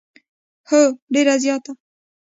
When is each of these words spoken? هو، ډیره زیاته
هو، 0.69 0.79
ډیره 1.13 1.35
زیاته 1.43 1.71